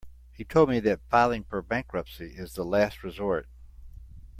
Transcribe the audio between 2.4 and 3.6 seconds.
the last resort.